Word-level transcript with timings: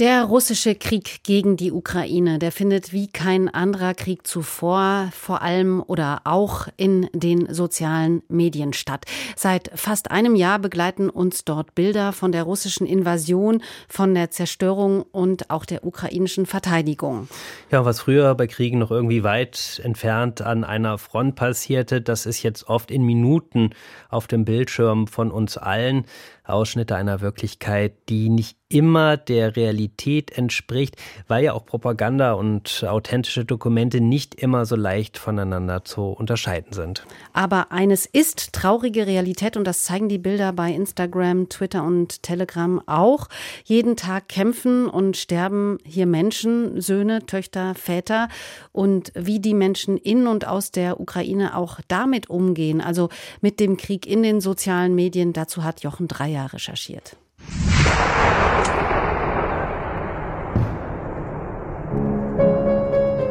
Der 0.00 0.24
russische 0.24 0.74
Krieg 0.74 1.22
gegen 1.22 1.56
die 1.56 1.70
Ukraine, 1.70 2.40
der 2.40 2.50
findet 2.50 2.92
wie 2.92 3.06
kein 3.06 3.48
anderer 3.48 3.94
Krieg 3.94 4.26
zuvor 4.26 5.10
vor 5.12 5.40
allem 5.40 5.84
oder 5.86 6.22
auch 6.24 6.66
in 6.76 7.08
den 7.12 7.54
sozialen 7.54 8.24
Medien 8.26 8.72
statt. 8.72 9.04
Seit 9.36 9.70
fast 9.76 10.10
einem 10.10 10.34
Jahr 10.34 10.58
begleiten 10.58 11.10
uns 11.10 11.44
dort 11.44 11.76
Bilder 11.76 12.12
von 12.12 12.32
der 12.32 12.42
russischen 12.42 12.88
Invasion, 12.88 13.62
von 13.88 14.12
der 14.16 14.32
Zerstörung 14.32 15.02
und 15.12 15.50
auch 15.50 15.64
der 15.64 15.86
ukrainischen 15.86 16.46
Verteidigung. 16.46 17.28
Ja, 17.70 17.84
was 17.84 18.00
früher 18.00 18.34
bei 18.34 18.48
Kriegen 18.48 18.80
noch 18.80 18.90
irgendwie 18.90 19.22
weit 19.22 19.80
entfernt 19.84 20.42
an 20.42 20.64
einer 20.64 20.98
Front 20.98 21.36
passierte, 21.36 22.00
das 22.00 22.26
ist 22.26 22.42
jetzt 22.42 22.66
oft 22.66 22.90
in 22.90 23.04
Minuten 23.04 23.70
auf 24.08 24.26
dem 24.26 24.44
Bildschirm 24.44 25.06
von 25.06 25.30
uns 25.30 25.56
allen. 25.56 26.04
Ausschnitte 26.42 26.96
einer 26.96 27.20
Wirklichkeit, 27.20 27.94
die 28.08 28.28
nicht 28.28 28.58
immer 28.74 29.16
der 29.16 29.56
Realität 29.56 30.36
entspricht, 30.36 30.96
weil 31.28 31.44
ja 31.44 31.52
auch 31.52 31.64
Propaganda 31.64 32.32
und 32.32 32.84
authentische 32.86 33.44
Dokumente 33.44 34.00
nicht 34.00 34.34
immer 34.34 34.66
so 34.66 34.74
leicht 34.74 35.16
voneinander 35.16 35.84
zu 35.84 36.02
unterscheiden 36.08 36.72
sind. 36.72 37.06
Aber 37.32 37.70
eines 37.70 38.04
ist 38.04 38.52
traurige 38.52 39.06
Realität 39.06 39.56
und 39.56 39.64
das 39.64 39.84
zeigen 39.84 40.08
die 40.08 40.18
Bilder 40.18 40.52
bei 40.52 40.72
Instagram, 40.72 41.48
Twitter 41.48 41.84
und 41.84 42.22
Telegram 42.22 42.82
auch. 42.86 43.28
Jeden 43.64 43.96
Tag 43.96 44.28
kämpfen 44.28 44.88
und 44.88 45.16
sterben 45.16 45.78
hier 45.84 46.06
Menschen, 46.06 46.80
Söhne, 46.80 47.26
Töchter, 47.26 47.74
Väter 47.74 48.28
und 48.72 49.12
wie 49.14 49.38
die 49.38 49.54
Menschen 49.54 49.96
in 49.96 50.26
und 50.26 50.48
aus 50.48 50.72
der 50.72 51.00
Ukraine 51.00 51.56
auch 51.56 51.78
damit 51.86 52.28
umgehen, 52.28 52.80
also 52.80 53.08
mit 53.40 53.60
dem 53.60 53.76
Krieg 53.76 54.06
in 54.06 54.22
den 54.22 54.40
sozialen 54.40 54.94
Medien, 54.94 55.32
dazu 55.32 55.62
hat 55.62 55.82
Jochen 55.82 56.08
Dreier 56.08 56.52
recherchiert. 56.52 57.16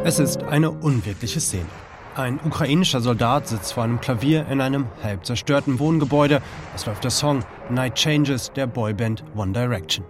Es 0.06 0.18
ist 0.18 0.42
eine 0.44 0.70
unwirkliche 0.70 1.40
Szene. 1.40 1.66
Ein 2.14 2.38
ukrainischer 2.44 3.00
Soldat 3.00 3.48
sitzt 3.48 3.72
vor 3.72 3.84
einem 3.84 4.00
Klavier 4.00 4.46
in 4.48 4.60
einem 4.60 4.86
halb 5.02 5.26
zerstörten 5.26 5.78
Wohngebäude. 5.78 6.42
Es 6.76 6.86
läuft 6.86 7.02
der 7.02 7.10
Song 7.10 7.42
Night 7.70 7.94
Changes 7.96 8.52
der 8.52 8.66
Boyband 8.66 9.24
One 9.34 9.52
Direction. 9.52 10.04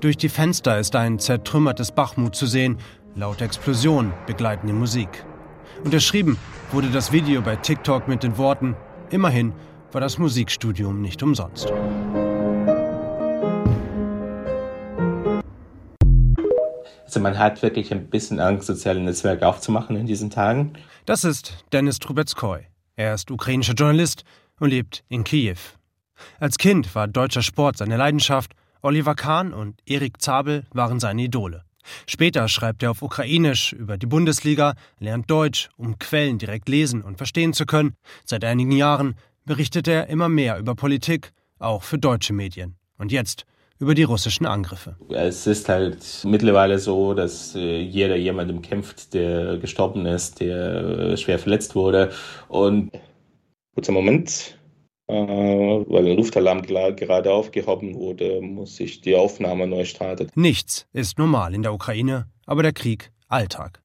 Durch 0.00 0.16
die 0.16 0.28
Fenster 0.28 0.78
ist 0.78 0.96
ein 0.96 1.18
zertrümmertes 1.18 1.92
Bachmut 1.92 2.34
zu 2.36 2.46
sehen. 2.46 2.78
Laute 3.16 3.44
Explosionen 3.44 4.12
begleiten 4.26 4.68
die 4.68 4.72
Musik. 4.72 5.24
Unterschrieben 5.84 6.38
wurde 6.72 6.88
das 6.88 7.12
Video 7.12 7.42
bei 7.42 7.56
TikTok 7.56 8.08
mit 8.08 8.22
den 8.22 8.38
Worten: 8.38 8.76
Immerhin 9.10 9.52
war 9.92 10.00
das 10.00 10.16
Musikstudium 10.16 11.02
nicht 11.02 11.22
umsonst. 11.22 11.72
Also 17.14 17.22
man 17.22 17.38
hat 17.38 17.62
wirklich 17.62 17.92
ein 17.92 18.10
bisschen 18.10 18.40
Angst, 18.40 18.66
soziale 18.66 18.98
Netzwerke 18.98 19.46
aufzumachen 19.46 19.94
in 19.94 20.04
diesen 20.04 20.30
Tagen. 20.30 20.72
Das 21.06 21.22
ist 21.22 21.64
Dennis 21.72 22.00
Trubetskoy. 22.00 22.66
Er 22.96 23.14
ist 23.14 23.30
ukrainischer 23.30 23.74
Journalist 23.74 24.24
und 24.58 24.70
lebt 24.70 25.04
in 25.08 25.22
Kiew. 25.22 25.54
Als 26.40 26.58
Kind 26.58 26.92
war 26.96 27.06
deutscher 27.06 27.42
Sport 27.42 27.76
seine 27.76 27.96
Leidenschaft. 27.96 28.54
Oliver 28.82 29.14
Kahn 29.14 29.54
und 29.54 29.80
Erik 29.86 30.20
Zabel 30.20 30.66
waren 30.72 30.98
seine 30.98 31.22
Idole. 31.22 31.62
Später 32.08 32.48
schreibt 32.48 32.82
er 32.82 32.90
auf 32.90 33.00
Ukrainisch 33.00 33.72
über 33.72 33.96
die 33.96 34.06
Bundesliga, 34.06 34.74
lernt 34.98 35.30
Deutsch, 35.30 35.68
um 35.76 36.00
Quellen 36.00 36.38
direkt 36.38 36.68
lesen 36.68 37.00
und 37.00 37.18
verstehen 37.18 37.52
zu 37.52 37.64
können. 37.64 37.94
Seit 38.24 38.44
einigen 38.44 38.72
Jahren 38.72 39.14
berichtet 39.44 39.86
er 39.86 40.08
immer 40.08 40.28
mehr 40.28 40.58
über 40.58 40.74
Politik, 40.74 41.32
auch 41.60 41.84
für 41.84 41.98
deutsche 41.98 42.32
Medien. 42.32 42.74
Und 42.98 43.12
jetzt 43.12 43.46
über 43.78 43.94
die 43.94 44.04
russischen 44.04 44.46
Angriffe. 44.46 44.96
Es 45.10 45.46
ist 45.46 45.68
halt 45.68 45.98
mittlerweile 46.24 46.78
so, 46.78 47.14
dass 47.14 47.54
äh, 47.54 47.80
jeder 47.80 48.16
jemandem 48.16 48.62
kämpft, 48.62 49.14
der 49.14 49.58
gestorben 49.58 50.06
ist, 50.06 50.40
der 50.40 50.74
äh, 50.84 51.16
schwer 51.16 51.38
verletzt 51.38 51.74
wurde. 51.74 52.10
Und 52.48 52.92
kurzer 53.74 53.92
Moment, 53.92 54.58
äh, 55.08 55.14
weil 55.14 56.06
ein 56.06 56.16
Luftalarm 56.16 56.62
gerade 56.62 57.32
aufgehoben 57.32 57.94
wurde, 57.94 58.40
muss 58.40 58.78
ich 58.80 59.00
die 59.00 59.16
Aufnahme 59.16 59.66
neu 59.66 59.84
starten. 59.84 60.30
Nichts 60.34 60.86
ist 60.92 61.18
normal 61.18 61.54
in 61.54 61.62
der 61.62 61.74
Ukraine, 61.74 62.26
aber 62.46 62.62
der 62.62 62.72
Krieg 62.72 63.10
Alltag. 63.28 63.82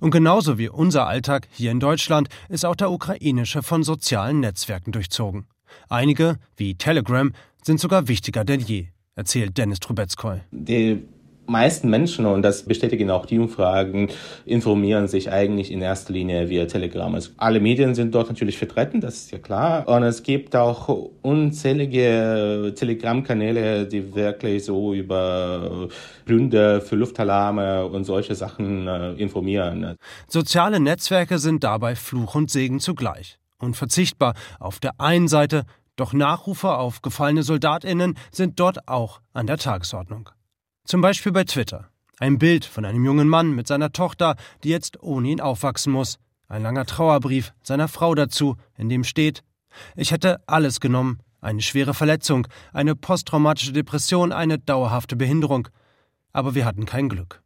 Und 0.00 0.10
genauso 0.10 0.58
wie 0.58 0.68
unser 0.68 1.06
Alltag 1.06 1.46
hier 1.52 1.70
in 1.70 1.78
Deutschland 1.78 2.28
ist 2.48 2.64
auch 2.64 2.74
der 2.74 2.90
ukrainische 2.90 3.62
von 3.62 3.84
sozialen 3.84 4.40
Netzwerken 4.40 4.90
durchzogen. 4.90 5.46
Einige, 5.88 6.38
wie 6.56 6.74
Telegram, 6.74 7.32
sind 7.62 7.78
sogar 7.78 8.08
wichtiger 8.08 8.44
denn 8.44 8.60
je 8.60 8.88
erzählt 9.18 9.58
Dennis 9.58 9.80
Trubetskoy. 9.80 10.38
Die 10.52 11.02
meisten 11.46 11.90
Menschen, 11.90 12.26
und 12.26 12.42
das 12.42 12.62
bestätigen 12.62 13.10
auch 13.10 13.26
die 13.26 13.38
Umfragen, 13.38 14.08
informieren 14.44 15.08
sich 15.08 15.32
eigentlich 15.32 15.72
in 15.72 15.80
erster 15.80 16.12
Linie 16.12 16.48
via 16.48 16.66
Telegram. 16.66 17.12
Also 17.14 17.30
alle 17.36 17.58
Medien 17.58 17.94
sind 17.94 18.14
dort 18.14 18.28
natürlich 18.28 18.58
vertreten, 18.58 19.00
das 19.00 19.16
ist 19.16 19.32
ja 19.32 19.38
klar. 19.38 19.88
Und 19.88 20.02
es 20.04 20.22
gibt 20.22 20.54
auch 20.54 21.10
unzählige 21.22 22.74
Telegram-Kanäle, 22.76 23.86
die 23.86 24.14
wirklich 24.14 24.64
so 24.64 24.94
über 24.94 25.88
Gründe 26.26 26.80
für 26.80 26.96
Luftalarme 26.96 27.86
und 27.86 28.04
solche 28.04 28.34
Sachen 28.34 28.86
äh, 28.86 29.12
informieren. 29.14 29.96
Soziale 30.28 30.78
Netzwerke 30.78 31.38
sind 31.38 31.64
dabei 31.64 31.96
Fluch 31.96 32.34
und 32.34 32.50
Segen 32.50 32.78
zugleich. 32.78 33.38
Unverzichtbar 33.58 34.34
auf 34.60 34.78
der 34.78 35.00
einen 35.00 35.26
Seite 35.26 35.64
doch 35.98 36.12
Nachrufe 36.12 36.76
auf 36.76 37.02
gefallene 37.02 37.42
Soldatinnen 37.42 38.16
sind 38.30 38.58
dort 38.60 38.88
auch 38.88 39.20
an 39.32 39.46
der 39.46 39.58
Tagesordnung. 39.58 40.30
Zum 40.84 41.00
Beispiel 41.00 41.32
bei 41.32 41.44
Twitter. 41.44 41.90
Ein 42.18 42.38
Bild 42.38 42.64
von 42.64 42.84
einem 42.84 43.04
jungen 43.04 43.28
Mann 43.28 43.54
mit 43.54 43.66
seiner 43.66 43.92
Tochter, 43.92 44.36
die 44.64 44.70
jetzt 44.70 45.02
ohne 45.02 45.28
ihn 45.28 45.40
aufwachsen 45.40 45.92
muss. 45.92 46.18
Ein 46.48 46.62
langer 46.62 46.86
Trauerbrief 46.86 47.52
seiner 47.62 47.88
Frau 47.88 48.14
dazu, 48.14 48.56
in 48.76 48.88
dem 48.88 49.04
steht, 49.04 49.42
ich 49.96 50.10
hätte 50.10 50.40
alles 50.46 50.80
genommen, 50.80 51.20
eine 51.40 51.62
schwere 51.62 51.94
Verletzung, 51.94 52.48
eine 52.72 52.96
posttraumatische 52.96 53.72
Depression, 53.72 54.32
eine 54.32 54.58
dauerhafte 54.58 55.14
Behinderung. 55.14 55.68
Aber 56.32 56.54
wir 56.54 56.64
hatten 56.64 56.86
kein 56.86 57.08
Glück. 57.08 57.42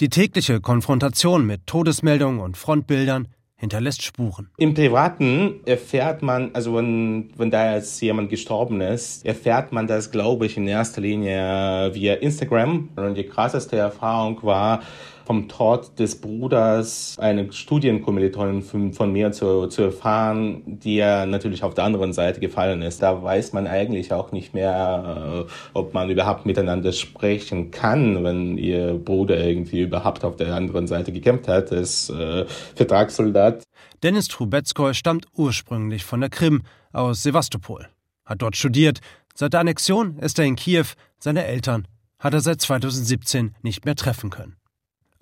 Die 0.00 0.08
tägliche 0.08 0.60
Konfrontation 0.60 1.46
mit 1.46 1.66
Todesmeldungen 1.66 2.40
und 2.40 2.56
Frontbildern 2.56 3.28
hinterlässt 3.64 4.02
Spuren. 4.02 4.48
Im 4.56 4.74
Privaten 4.74 5.60
erfährt 5.66 6.22
man, 6.22 6.50
also 6.54 6.76
wenn, 6.76 7.30
wenn 7.36 7.50
da 7.50 7.74
jetzt 7.74 8.00
jemand 8.00 8.30
gestorben 8.30 8.80
ist, 8.80 9.24
erfährt 9.24 9.72
man 9.72 9.86
das, 9.86 10.10
glaube 10.10 10.46
ich, 10.46 10.56
in 10.56 10.68
erster 10.68 11.00
Linie 11.00 11.90
via 11.92 12.14
Instagram. 12.14 12.90
Und 12.96 13.14
die 13.16 13.24
krasseste 13.24 13.76
Erfahrung 13.76 14.42
war, 14.42 14.82
vom 15.24 15.48
Tod 15.48 15.98
des 15.98 16.20
Bruders 16.20 17.16
eine 17.18 17.52
Studienkommilitonin 17.52 18.62
von, 18.92 19.12
mir 19.12 19.32
zu, 19.32 19.66
zu 19.68 19.82
erfahren, 19.82 20.62
die 20.66 20.96
ja 20.96 21.26
natürlich 21.26 21.62
auf 21.62 21.74
der 21.74 21.84
anderen 21.84 22.12
Seite 22.12 22.40
gefallen 22.40 22.82
ist. 22.82 23.02
Da 23.02 23.22
weiß 23.22 23.52
man 23.52 23.66
eigentlich 23.66 24.12
auch 24.12 24.32
nicht 24.32 24.54
mehr, 24.54 25.46
äh, 25.46 25.50
ob 25.72 25.94
man 25.94 26.10
überhaupt 26.10 26.46
miteinander 26.46 26.92
sprechen 26.92 27.70
kann, 27.70 28.22
wenn 28.24 28.58
ihr 28.58 28.94
Bruder 28.94 29.38
irgendwie 29.38 29.82
überhaupt 29.82 30.24
auf 30.24 30.36
der 30.36 30.54
anderen 30.54 30.86
Seite 30.86 31.12
gekämpft 31.12 31.48
hat, 31.48 31.72
als 31.72 32.10
äh, 32.10 32.44
Vertragssoldat. 32.74 33.62
Dennis 34.02 34.28
Trubetskoy 34.28 34.92
stammt 34.92 35.26
ursprünglich 35.34 36.04
von 36.04 36.20
der 36.20 36.30
Krim 36.30 36.62
aus 36.92 37.22
Sevastopol, 37.22 37.88
hat 38.26 38.42
dort 38.42 38.56
studiert. 38.56 39.00
Seit 39.34 39.54
der 39.54 39.60
Annexion 39.60 40.18
ist 40.18 40.38
er 40.38 40.44
in 40.44 40.56
Kiew, 40.56 40.86
seine 41.18 41.44
Eltern 41.46 41.88
hat 42.18 42.34
er 42.34 42.40
seit 42.40 42.60
2017 42.60 43.54
nicht 43.62 43.84
mehr 43.84 43.96
treffen 43.96 44.30
können 44.30 44.56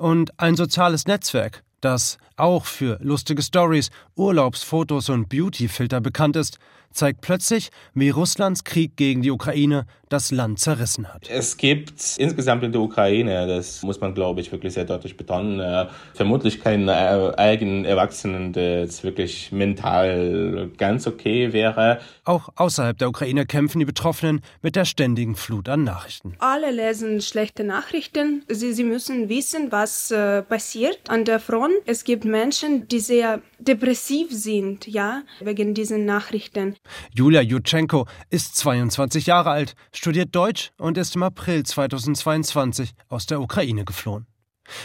und 0.02 0.38
ein 0.40 0.56
soziales 0.56 1.06
Netzwerk, 1.06 1.62
das 1.80 2.18
auch 2.36 2.66
für 2.66 2.98
lustige 3.00 3.40
Stories, 3.40 3.90
Urlaubsfotos 4.16 5.08
und 5.08 5.28
Beautyfilter 5.28 6.00
bekannt 6.00 6.34
ist, 6.34 6.58
zeigt 6.92 7.20
plötzlich, 7.20 7.70
wie 7.94 8.10
Russlands 8.10 8.64
Krieg 8.64 8.96
gegen 8.96 9.22
die 9.22 9.30
Ukraine 9.30 9.86
das 10.08 10.30
Land 10.30 10.58
zerrissen 10.58 11.12
hat. 11.12 11.28
Es 11.30 11.56
gibt 11.56 12.18
insgesamt 12.18 12.62
in 12.64 12.72
der 12.72 12.82
Ukraine, 12.82 13.46
das 13.46 13.82
muss 13.82 14.00
man 14.00 14.14
glaube 14.14 14.40
ich 14.40 14.52
wirklich 14.52 14.74
sehr 14.74 14.84
deutlich 14.84 15.16
betonen, 15.16 15.58
äh, 15.60 15.86
vermutlich 16.14 16.60
keinen 16.62 16.88
äh, 16.88 17.32
eigenen 17.36 17.84
Erwachsenen, 17.84 18.52
der 18.52 18.80
jetzt 18.80 19.04
wirklich 19.04 19.52
mental 19.52 20.70
ganz 20.76 21.06
okay 21.06 21.52
wäre. 21.52 22.00
Auch 22.24 22.50
außerhalb 22.56 22.98
der 22.98 23.08
Ukraine 23.08 23.46
kämpfen 23.46 23.78
die 23.78 23.84
Betroffenen 23.84 24.42
mit 24.60 24.76
der 24.76 24.84
ständigen 24.84 25.34
Flut 25.34 25.68
an 25.68 25.84
Nachrichten. 25.84 26.34
Alle 26.38 26.70
lesen 26.70 27.20
schlechte 27.22 27.64
Nachrichten. 27.64 28.44
Sie, 28.48 28.72
sie 28.74 28.84
müssen 28.84 29.28
wissen, 29.28 29.72
was 29.72 30.10
äh, 30.10 30.42
passiert 30.42 30.98
an 31.08 31.24
der 31.24 31.40
Front. 31.40 31.72
Es 31.86 32.04
gibt 32.04 32.24
Menschen, 32.24 32.86
die 32.88 33.00
sehr 33.00 33.40
depressiv 33.68 34.28
sind, 34.30 34.86
ja, 34.86 35.22
wegen 35.40 35.74
diesen 35.74 36.04
Nachrichten. 36.04 36.76
Julia 37.14 37.40
Jutschenko 37.40 38.06
ist 38.30 38.56
22 38.56 39.26
Jahre 39.26 39.50
alt, 39.50 39.74
studiert 39.92 40.34
Deutsch 40.34 40.70
und 40.78 40.98
ist 40.98 41.16
im 41.16 41.22
April 41.22 41.64
2022 41.64 42.92
aus 43.08 43.26
der 43.26 43.40
Ukraine 43.40 43.84
geflohen. 43.84 44.26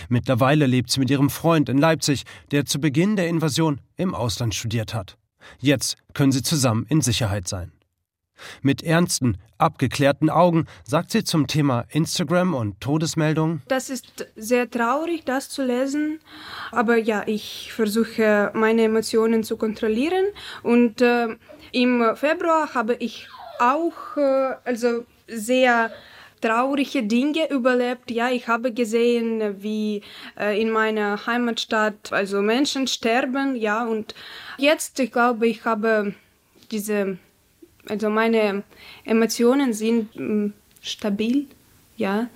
Mittlerweile 0.09 0.65
lebt 0.65 0.91
sie 0.91 1.00
mit 1.00 1.09
ihrem 1.09 1.29
Freund 1.29 1.69
in 1.69 1.77
Leipzig, 1.77 2.24
der 2.51 2.65
zu 2.65 2.79
Beginn 2.79 3.15
der 3.15 3.27
Invasion 3.27 3.79
im 3.95 4.13
Ausland 4.15 4.56
studiert 4.56 4.94
hat. 4.94 5.18
Jetzt 5.59 5.97
können 6.13 6.31
sie 6.31 6.41
zusammen 6.41 6.85
in 6.89 7.01
Sicherheit 7.01 7.47
sein. 7.47 7.71
Mit 8.62 8.84
ernsten, 8.84 9.38
abgeklärten 9.57 10.30
Augen 10.30 10.66
sagt 10.84 11.12
sie 11.12 11.24
zum 11.24 11.48
Thema 11.48 11.86
Instagram 11.89 12.54
und 12.54 12.80
Todesmeldungen. 12.81 13.62
Das 13.68 13.89
ist 13.89 14.28
sehr 14.36 14.69
traurig, 14.69 15.25
das 15.25 15.50
zu 15.50 15.63
lesen. 15.63 16.19
Aber 16.72 16.98
ja, 16.98 17.24
ich 17.25 17.72
versuche 17.74 18.51
meine 18.54 18.84
Emotionen 18.84 19.44
zu 19.44 19.57
kontrollieren. 19.57 20.25
Und 20.63 21.01
äh, 21.01 21.36
im 21.72 22.16
Februar 22.16 22.74
habe 22.74 22.95
ich 22.95 23.28
auch 23.60 24.18
äh, 24.18 24.56
also 24.63 25.06
sehr 25.28 25.92
traurige 26.42 27.04
Dinge 27.04 27.50
überlebt. 27.50 28.12
Ja, 28.12 28.30
ich 28.30 28.48
habe 28.48 28.72
gesehen, 28.72 29.62
wie 29.62 30.04
äh, 30.39 30.60
in 30.62 30.69
meiner 30.69 31.25
Heimatstadt 31.25 32.12
also 32.13 32.42
Menschen 32.42 32.88
sterben. 32.88 33.56
Ja, 33.56 33.86
und 33.86 34.13
jetzt, 34.57 35.00
ich 35.00 35.12
glaube, 35.12 35.48
ich 35.48 35.66
habe 35.66 36.13
diese 36.72 37.18
also 37.89 38.10
meine 38.10 38.63
Emotionen 39.06 39.74
sind 39.74 40.16
mm, 40.16 40.54
stabil, 40.81 41.48
ja. 41.98 42.28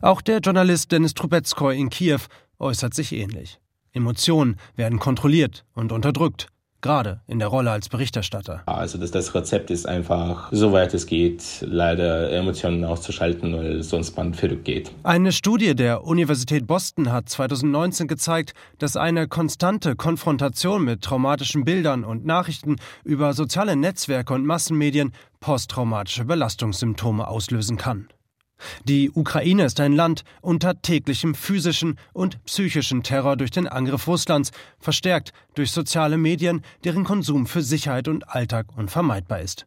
Auch 0.00 0.20
der 0.20 0.38
Journalist 0.38 0.92
Denis 0.92 1.14
Trubetskoy 1.14 1.78
in 1.78 1.90
Kiew 1.90 2.20
äußert 2.58 2.94
sich 2.94 3.12
ähnlich. 3.12 3.58
Emotionen 3.92 4.56
werden 4.76 4.98
kontrolliert 4.98 5.64
und 5.74 5.92
unterdrückt 5.92 6.48
gerade 6.80 7.20
in 7.26 7.38
der 7.38 7.48
Rolle 7.48 7.70
als 7.70 7.88
Berichterstatter. 7.88 8.62
Also 8.66 8.98
das, 8.98 9.10
das 9.10 9.34
Rezept 9.34 9.70
ist 9.70 9.86
einfach, 9.86 10.48
soweit 10.52 10.94
es 10.94 11.06
geht, 11.06 11.42
leider 11.60 12.30
Emotionen 12.30 12.84
auszuschalten, 12.84 13.56
weil 13.56 13.82
sonst 13.82 14.16
man 14.16 14.34
verrückt 14.34 14.64
geht. 14.64 14.90
Eine 15.02 15.32
Studie 15.32 15.74
der 15.74 16.04
Universität 16.04 16.66
Boston 16.66 17.12
hat 17.12 17.28
2019 17.28 18.06
gezeigt, 18.08 18.54
dass 18.78 18.96
eine 18.96 19.28
konstante 19.28 19.96
Konfrontation 19.96 20.84
mit 20.84 21.02
traumatischen 21.02 21.64
Bildern 21.64 22.04
und 22.04 22.24
Nachrichten 22.24 22.76
über 23.04 23.32
soziale 23.32 23.76
Netzwerke 23.76 24.34
und 24.34 24.46
Massenmedien 24.46 25.12
posttraumatische 25.40 26.24
Belastungssymptome 26.24 27.26
auslösen 27.26 27.76
kann. 27.76 28.08
Die 28.84 29.10
Ukraine 29.10 29.64
ist 29.64 29.80
ein 29.80 29.92
Land 29.92 30.24
unter 30.40 30.80
täglichem 30.80 31.34
physischen 31.34 31.98
und 32.12 32.42
psychischen 32.44 33.02
Terror 33.02 33.36
durch 33.36 33.50
den 33.50 33.68
Angriff 33.68 34.06
Russlands, 34.06 34.50
verstärkt 34.78 35.32
durch 35.54 35.70
soziale 35.70 36.18
Medien, 36.18 36.62
deren 36.84 37.04
Konsum 37.04 37.46
für 37.46 37.62
Sicherheit 37.62 38.08
und 38.08 38.28
Alltag 38.28 38.66
unvermeidbar 38.76 39.40
ist. 39.40 39.66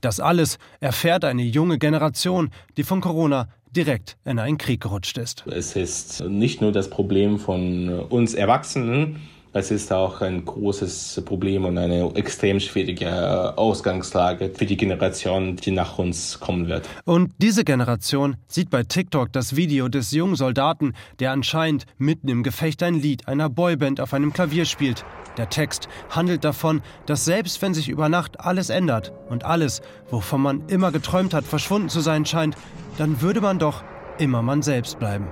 Das 0.00 0.20
alles 0.20 0.58
erfährt 0.80 1.24
eine 1.24 1.42
junge 1.42 1.78
Generation, 1.78 2.50
die 2.76 2.82
von 2.82 3.00
Corona 3.00 3.48
direkt 3.70 4.16
in 4.24 4.38
einen 4.38 4.58
Krieg 4.58 4.80
gerutscht 4.80 5.16
ist. 5.16 5.44
Es 5.46 5.76
ist 5.76 6.22
nicht 6.22 6.60
nur 6.60 6.72
das 6.72 6.90
Problem 6.90 7.38
von 7.38 7.88
uns 7.88 8.34
Erwachsenen, 8.34 9.20
es 9.52 9.70
ist 9.70 9.92
auch 9.92 10.20
ein 10.20 10.44
großes 10.44 11.22
Problem 11.24 11.64
und 11.64 11.76
eine 11.76 12.14
extrem 12.14 12.60
schwierige 12.60 13.56
Ausgangslage 13.58 14.50
für 14.50 14.66
die 14.66 14.76
Generation, 14.76 15.56
die 15.56 15.72
nach 15.72 15.98
uns 15.98 16.38
kommen 16.38 16.68
wird. 16.68 16.88
Und 17.04 17.32
diese 17.38 17.64
Generation 17.64 18.36
sieht 18.46 18.70
bei 18.70 18.84
TikTok 18.84 19.32
das 19.32 19.56
Video 19.56 19.88
des 19.88 20.12
jungen 20.12 20.36
Soldaten, 20.36 20.94
der 21.18 21.32
anscheinend 21.32 21.86
mitten 21.98 22.28
im 22.28 22.42
Gefecht 22.42 22.82
ein 22.82 22.94
Lied 22.94 23.26
einer 23.26 23.48
Boyband 23.48 24.00
auf 24.00 24.14
einem 24.14 24.32
Klavier 24.32 24.64
spielt. 24.64 25.04
Der 25.36 25.48
Text 25.48 25.88
handelt 26.10 26.44
davon, 26.44 26.82
dass 27.06 27.24
selbst 27.24 27.60
wenn 27.62 27.74
sich 27.74 27.88
über 27.88 28.08
Nacht 28.08 28.40
alles 28.40 28.70
ändert 28.70 29.12
und 29.28 29.44
alles, 29.44 29.80
wovon 30.10 30.42
man 30.42 30.62
immer 30.68 30.92
geträumt 30.92 31.34
hat, 31.34 31.44
verschwunden 31.44 31.88
zu 31.88 32.00
sein 32.00 32.24
scheint, 32.24 32.56
dann 32.98 33.20
würde 33.20 33.40
man 33.40 33.58
doch 33.58 33.82
immer 34.18 34.42
man 34.42 34.62
selbst 34.62 34.98
bleiben. 34.98 35.26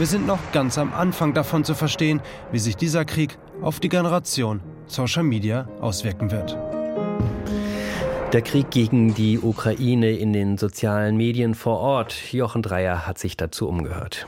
Wir 0.00 0.06
sind 0.06 0.26
noch 0.26 0.38
ganz 0.52 0.78
am 0.78 0.94
Anfang 0.94 1.34
davon 1.34 1.62
zu 1.62 1.74
verstehen, 1.74 2.22
wie 2.52 2.58
sich 2.58 2.74
dieser 2.74 3.04
Krieg 3.04 3.36
auf 3.60 3.80
die 3.80 3.90
Generation 3.90 4.62
Social 4.86 5.24
Media 5.24 5.68
auswirken 5.82 6.30
wird. 6.30 6.56
Der 8.32 8.40
Krieg 8.40 8.70
gegen 8.70 9.12
die 9.12 9.38
Ukraine 9.38 10.12
in 10.12 10.32
den 10.32 10.56
sozialen 10.56 11.18
Medien 11.18 11.54
vor 11.54 11.80
Ort. 11.80 12.32
Jochen 12.32 12.62
Dreier 12.62 13.06
hat 13.06 13.18
sich 13.18 13.36
dazu 13.36 13.68
umgehört. 13.68 14.26